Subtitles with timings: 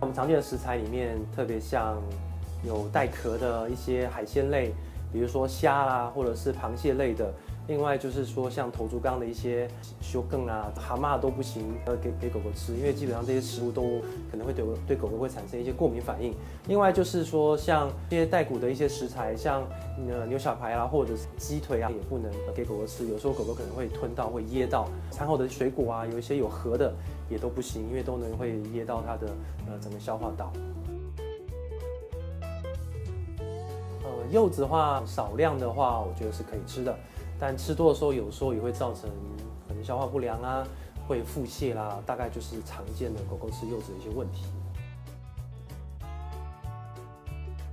[0.00, 2.00] 我们常见的食材里面，特别像
[2.64, 4.72] 有带壳的一些海鲜类，
[5.12, 7.30] 比如说虾啦，或者是螃蟹类的。
[7.68, 9.68] 另外就是说，像头足纲的一些
[10.00, 14.00] 修更啊、蛤蟆都不行，呃，给给狗狗吃，因为基本上这些食物都
[14.30, 16.34] 可能会对对狗狗会产生一些过敏反应。
[16.66, 19.62] 另外就是说，像这些带骨的一些食材，像
[20.08, 23.06] 呃牛小排啊，或者是鸡腿啊，也不能给狗狗吃。
[23.06, 24.88] 有时候狗狗可能会吞到，会噎到。
[25.10, 26.92] 餐后的水果啊，有一些有核的
[27.30, 29.28] 也都不行，因为都能会噎到它的
[29.68, 30.52] 呃整个消化道。
[34.02, 36.94] 呃，柚子的话，少量的话，我觉得是可以吃的。
[37.38, 39.08] 但吃多的时候，有时候也会造成
[39.66, 40.66] 可能消化不良啊，
[41.06, 44.44] 会腹泻啦，大概就是常见的狗狗吃柚子的一些问题。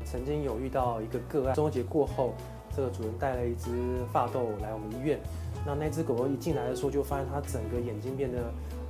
[0.06, 2.34] 曾经有遇到一个个案，中秋节过后，
[2.74, 3.70] 这个主人带了一只
[4.14, 5.20] 法斗来我们医院，
[5.66, 8.40] 那那只狗狗一进来的时候，就发现它整个眼睛变得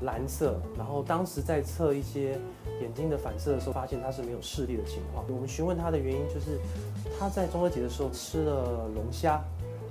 [0.02, 2.40] 蓝色，然后当时在测一些
[2.82, 5.26] 眼睛的反射的时候，发现它是没有视力的情况。
[5.30, 6.60] 我们询问它的原因，就是
[7.20, 9.42] 它在中秋节的时候吃了龙虾。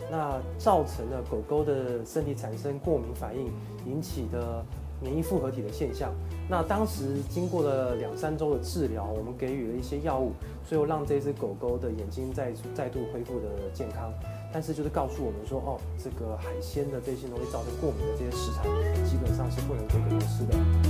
[0.09, 3.51] 那造成了狗狗的身体产生过敏反应
[3.85, 4.65] 引起的
[5.03, 6.13] 免疫复合体的现象。
[6.49, 10.31] 那当时经过了两三周的治疗，我们给予了一些药物，
[10.65, 14.13] 最后让这只狗狗的眼睛再再度恢复的健康。
[14.53, 18.63] 但是就是告诉我们说，哦，这个海鲜的这些东西造成过敏的这些食材，
[19.67, 20.86] 不能给狗狗吃的。